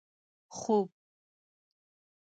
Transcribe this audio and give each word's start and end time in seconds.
خوب 0.59 0.89